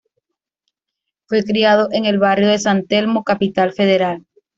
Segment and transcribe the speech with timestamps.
[1.27, 4.25] Fue criado en el barrio de San Telmo, Capital Federal.